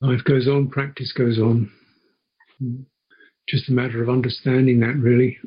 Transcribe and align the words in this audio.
life 0.00 0.24
goes 0.24 0.48
on, 0.48 0.68
practice 0.68 1.12
goes 1.12 1.38
on. 1.38 1.70
Just 3.48 3.68
a 3.68 3.72
matter 3.72 4.02
of 4.02 4.08
understanding 4.08 4.80
that, 4.80 4.96
really. 4.96 5.38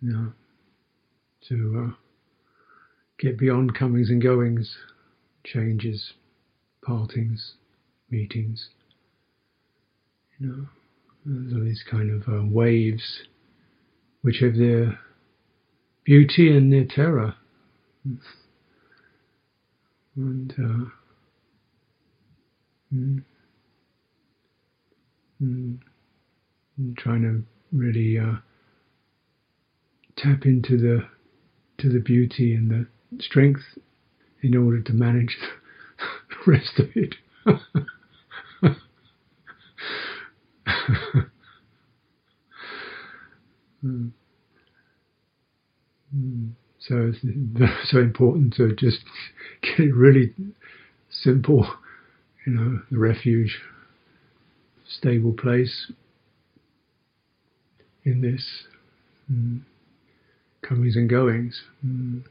Yeah. 0.00 0.26
To 1.48 1.88
uh, 1.88 1.94
get 3.18 3.38
beyond 3.38 3.74
comings 3.74 4.10
and 4.10 4.22
goings, 4.22 4.76
changes, 5.44 6.12
partings, 6.84 7.54
meetings. 8.10 8.68
You 10.38 10.46
know, 10.46 10.66
there's 11.24 11.52
all 11.54 11.64
these 11.64 11.84
kind 11.90 12.10
of 12.10 12.28
uh, 12.28 12.44
waves 12.44 13.22
which 14.22 14.38
have 14.40 14.56
their 14.56 14.98
beauty 16.04 16.56
and 16.56 16.72
their 16.72 16.84
terror. 16.84 17.34
And 20.16 20.52
uh, 20.58 20.90
mm, 22.94 23.22
mm, 25.42 25.78
trying 26.96 27.22
to 27.22 27.42
really 27.76 28.18
uh, 28.18 28.36
tap 30.16 30.44
into 30.44 30.76
the 30.76 31.06
to 31.78 31.88
the 31.88 32.00
beauty 32.00 32.54
and 32.54 32.70
the 32.70 32.86
strength 33.22 33.62
in 34.42 34.56
order 34.56 34.80
to 34.80 34.92
manage 34.92 35.36
the 36.46 36.50
rest 36.50 36.78
of 36.78 36.88
it. 36.96 37.14
mm. 43.84 44.10
So 46.80 47.12
it's 47.12 47.18
so 47.90 47.98
important 47.98 48.54
to 48.54 48.74
just 48.74 48.98
get 49.62 49.80
it 49.80 49.94
really 49.94 50.34
simple, 51.10 51.66
you 52.46 52.52
know, 52.52 52.80
the 52.90 52.98
refuge, 52.98 53.58
stable 54.86 55.32
place 55.32 55.92
in 58.04 58.20
this 58.20 58.64
mm, 59.30 59.60
comings 60.62 60.96
and 60.96 61.10
goings. 61.10 61.62
Mm. 61.84 62.22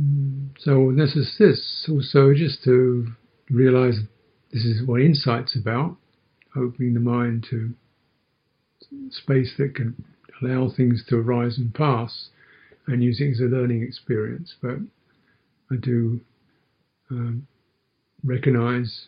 Mm. 0.00 0.50
So 0.58 0.92
this 0.96 1.16
is 1.16 1.34
this 1.38 1.88
also 1.90 2.32
just 2.34 2.62
to 2.64 3.08
realize 3.50 3.98
this 4.52 4.64
is 4.64 4.86
what 4.86 5.00
insight's 5.00 5.56
about, 5.56 5.96
opening 6.56 6.94
the 6.94 7.00
mind 7.00 7.46
to 7.50 7.74
space 9.10 9.54
that 9.58 9.74
can 9.74 10.04
allow 10.40 10.70
things 10.74 11.04
to 11.08 11.16
arise 11.16 11.58
and 11.58 11.74
pass 11.74 12.28
and 12.86 13.02
using 13.02 13.28
it 13.28 13.32
as 13.32 13.40
a 13.40 13.44
learning 13.44 13.82
experience. 13.82 14.54
But 14.62 14.78
I 15.70 15.76
do 15.76 16.20
um, 17.10 17.46
recognize, 18.24 19.06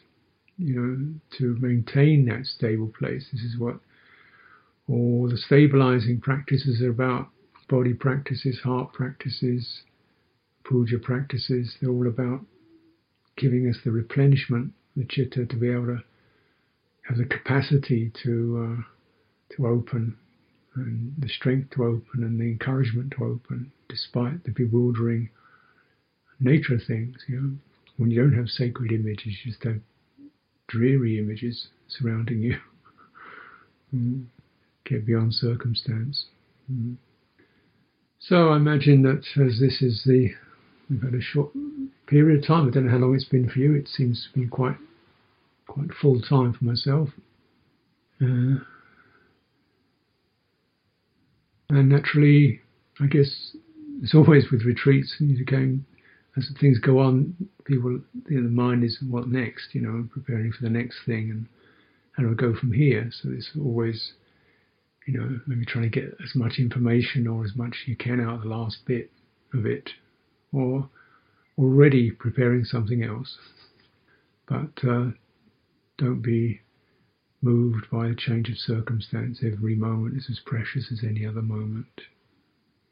you 0.59 0.81
know, 0.81 1.15
to 1.39 1.57
maintain 1.61 2.27
that 2.27 2.47
stable 2.47 2.93
place. 2.99 3.27
This 3.33 3.43
is 3.43 3.59
what 3.59 3.77
all 4.89 5.29
the 5.29 5.37
stabilizing 5.37 6.21
practices 6.21 6.83
are 6.83 6.91
about 6.91 7.29
body 7.69 7.95
practices, 7.95 8.61
heart 8.65 8.93
practices, 8.93 9.83
puja 10.65 10.99
practices. 10.99 11.77
They're 11.81 11.91
all 11.91 12.09
about 12.09 12.41
giving 13.37 13.69
us 13.69 13.77
the 13.85 13.91
replenishment, 13.91 14.73
the 14.97 15.07
citta, 15.09 15.47
to 15.47 15.57
be 15.57 15.71
able 15.71 15.87
to 15.87 16.03
have 17.09 17.19
the 17.19 17.25
capacity 17.25 18.13
to 18.23 18.79
uh, 18.79 18.83
to 19.57 19.67
open 19.67 20.17
and 20.77 21.15
the 21.19 21.29
strength 21.29 21.71
to 21.71 21.85
open 21.85 22.23
and 22.23 22.41
the 22.41 22.45
encouragement 22.45 23.13
to 23.17 23.25
open 23.25 23.73
despite 23.89 24.45
the 24.45 24.53
bewildering 24.53 25.29
nature 26.39 26.75
of 26.75 26.83
things. 26.87 27.17
You 27.29 27.41
know, 27.41 27.53
when 28.01 28.11
you 28.11 28.23
don't 28.23 28.33
have 28.33 28.49
sacred 28.49 28.93
images, 28.93 29.37
you 29.45 29.53
just 29.53 29.63
have 29.63 29.79
dreary 30.69 31.19
images 31.19 31.69
surrounding 31.87 32.41
you. 32.41 32.57
mm. 33.95 34.25
Get 34.87 35.05
beyond 35.05 35.35
circumstance. 35.35 36.25
Mm. 36.73 36.97
So 38.19 38.49
I 38.49 38.57
imagine 38.57 39.03
that 39.03 39.23
as 39.37 39.61
this 39.61 39.83
is 39.83 40.03
the 40.07 40.31
we've 40.89 41.03
had 41.03 41.13
a 41.13 41.21
short 41.21 41.51
period 42.07 42.43
of 42.43 42.47
time. 42.47 42.67
I 42.67 42.71
don't 42.71 42.87
know 42.87 42.91
how 42.91 42.97
long 42.97 43.15
it's 43.15 43.25
been 43.27 43.51
for 43.51 43.59
you. 43.59 43.75
It 43.75 43.87
seems 43.87 44.27
to 44.33 44.41
be 44.41 44.47
quite 44.47 44.77
quite 45.67 45.93
full 46.01 46.23
time 46.23 46.55
for 46.55 46.65
myself. 46.65 47.11
Uh, 48.19 48.65
and 51.69 51.89
naturally, 51.91 52.61
I 52.99 53.07
guess 53.09 53.55
it's 54.03 54.15
always 54.15 54.51
with 54.51 54.65
retreats 54.65 55.17
and 55.21 55.39
again 55.39 55.85
as 56.41 56.57
things 56.61 56.79
go 56.79 56.99
on, 56.99 57.35
people 57.65 58.01
you 58.29 58.41
know, 58.41 58.43
the 58.43 58.49
mind 58.49 58.85
is 58.85 58.99
what 59.09 59.29
next, 59.29 59.75
you 59.75 59.81
know, 59.81 60.09
preparing 60.13 60.53
for 60.53 60.63
the 60.63 60.71
next 60.71 60.99
thing 61.07 61.31
and 61.31 61.47
how 62.13 62.23
do 62.23 62.31
I 62.31 62.35
go 62.35 62.55
from 62.55 62.73
here? 62.73 63.11
So 63.11 63.31
it's 63.33 63.51
always, 63.59 64.13
you 65.07 65.19
know, 65.19 65.41
maybe 65.47 65.65
trying 65.65 65.91
to 65.91 66.01
get 66.01 66.17
as 66.23 66.35
much 66.35 66.59
information 66.59 67.27
or 67.27 67.45
as 67.45 67.55
much 67.55 67.85
you 67.87 67.97
can 67.97 68.21
out 68.21 68.37
of 68.37 68.43
the 68.43 68.49
last 68.49 68.79
bit 68.87 69.11
of 69.55 69.67
it, 69.67 69.91
or 70.53 70.89
already 71.59 72.11
preparing 72.11 72.65
something 72.65 73.03
else. 73.03 73.37
But 74.49 74.89
uh, 74.89 75.11
don't 75.99 76.23
be 76.23 76.61
moved 77.43 77.87
by 77.91 78.09
a 78.09 78.15
change 78.15 78.49
of 78.49 78.59
circumstance. 78.59 79.41
Every 79.45 79.75
moment 79.75 80.17
is 80.17 80.27
as 80.31 80.41
precious 80.45 80.93
as 80.93 81.05
any 81.05 81.25
other 81.25 81.43
moment. 81.43 81.87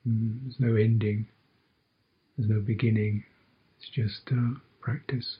Mm, 0.07 0.41
there's 0.43 0.61
no 0.61 0.77
ending, 0.77 1.27
there's 2.37 2.49
no 2.49 2.61
beginning, 2.61 3.25
it's 3.79 3.89
just 3.91 4.31
uh, 4.33 4.59
practice. 4.81 5.39